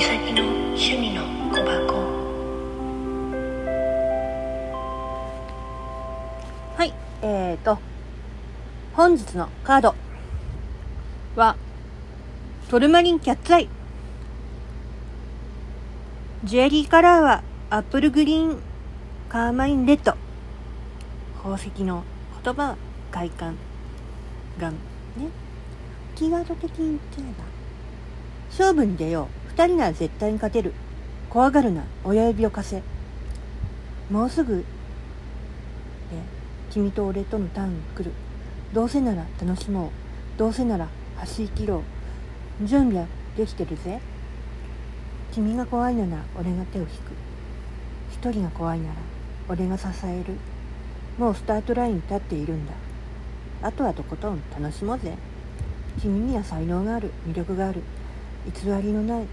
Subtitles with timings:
[0.00, 1.94] 先の趣味の小箱。
[6.74, 7.78] はいえーと
[8.94, 9.94] 本日のカード
[11.36, 11.54] は
[12.70, 13.68] トルマリンキャッツアイ。
[16.44, 18.62] ジュエリーカラーはアップルグリーン
[19.28, 20.14] カーマインレッド。
[21.36, 22.04] 宝石の
[22.42, 22.76] 言葉は
[23.12, 23.56] 外観
[24.58, 24.78] がね。
[26.16, 27.44] 気ー解けていっちゃえば
[28.48, 29.39] 勝負に出よう。
[29.60, 30.72] 二人なら絶対に勝てる。
[31.28, 31.84] 怖がるな。
[32.02, 32.82] 親指を貸せ。
[34.10, 34.56] もうすぐ。
[34.56, 34.64] で
[36.70, 38.10] 君と俺とのターンが来る。
[38.72, 39.90] どうせなら楽しもう。
[40.38, 41.82] どうせなら走り切ろ
[42.62, 42.66] う。
[42.66, 43.06] 準備は
[43.36, 44.00] できてるぜ。
[45.30, 46.90] 君が怖いなら俺が手を引く。
[48.14, 48.94] 一人が怖いなら
[49.46, 50.36] 俺が支える。
[51.18, 52.72] もうスタートラインに立っているんだ。
[53.60, 55.18] あとはとことん楽しもうぜ。
[56.00, 57.12] 君には才能がある。
[57.28, 57.82] 魅力がある。
[58.46, 59.26] 偽りのない。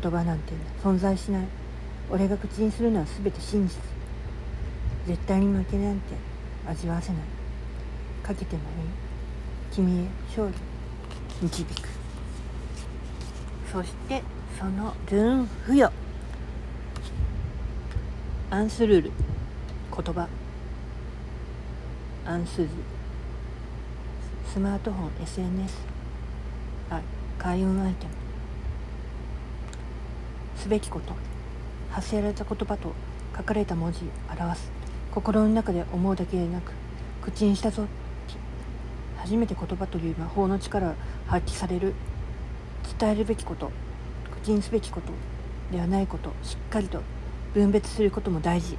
[0.00, 1.46] 言葉なんて存在しない。
[2.10, 3.76] 俺が口にするのは全て真実。
[5.06, 6.14] 絶対に負けなんて
[6.66, 7.22] 味わわせない。
[8.22, 8.66] かけてもいい。
[9.72, 10.54] 君へ勝利
[11.42, 11.88] 導く。
[13.72, 14.22] そして
[14.58, 15.92] そのズーン付与。
[18.50, 19.10] アンスルール。
[19.94, 20.28] 言葉。
[22.26, 22.68] アンスズ。
[24.52, 25.78] スマートフォン SNS
[26.90, 27.02] はい
[27.38, 28.21] 開運アイテム。
[30.62, 31.12] すべきこと。
[31.90, 32.92] 発せられた言葉と
[33.36, 34.70] 書かれた文字表す。
[35.10, 36.72] 心の中で思うだけでなく
[37.20, 37.84] 口にしたぞ。
[39.16, 40.94] 初めて言葉という魔法の力が
[41.26, 41.94] 発揮される。
[42.96, 43.72] 伝えるべきこと。
[44.40, 45.12] 口にすべきこと
[45.72, 46.32] ではないこと。
[46.44, 47.02] しっかりと
[47.54, 48.78] 分別することも大事。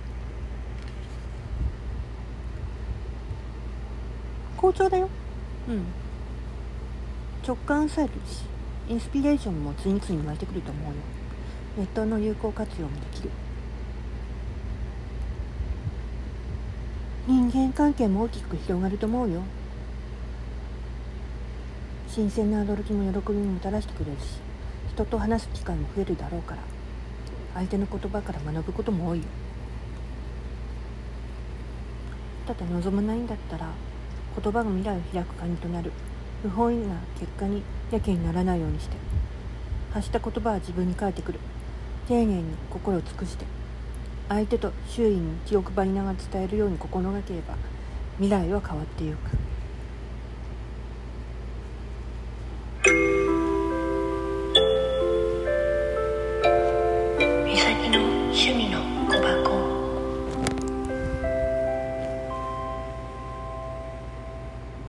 [4.56, 5.10] 好調だよ。
[5.68, 5.84] うん。
[7.46, 8.44] 直感さえるし
[8.88, 11.02] インスピレーションも次々に湧いてくると思うよ
[11.76, 13.32] ネットの有効活用もできる。
[17.26, 19.42] 人間関係も大きく広がると思うよ。
[22.08, 24.38] 新鮮な驚きも喜びももたらしてくれるし
[24.90, 26.62] 人と話す機会も増えるだろうから
[27.56, 29.26] 相手の言葉から学ぶことも多いよ。
[32.46, 33.72] ただ望まないんだったら
[34.40, 35.92] 言葉が未来を開く鍵となる
[36.44, 38.96] 不本意な結果にやけにならないようにして。
[39.92, 41.40] 発した言葉は自分に返ってくる。
[42.08, 43.46] 丁寧に心を尽くして
[44.30, 47.56] 相手と周囲に気を配りながら伝えるように心がければ
[48.18, 49.43] 未来は変わってゆく。